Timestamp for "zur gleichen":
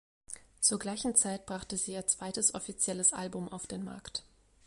0.59-1.13